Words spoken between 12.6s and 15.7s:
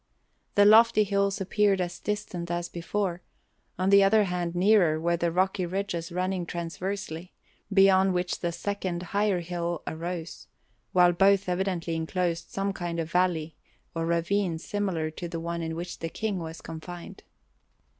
kind of valley or ravine similar to the one